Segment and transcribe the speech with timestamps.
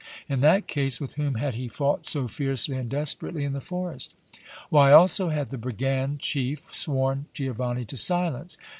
[0.27, 4.15] In that case, with whom had he fought so fiercely and desperately in the forest?
[4.71, 8.57] Why also had the brigand chief sworn Giovanni to silence?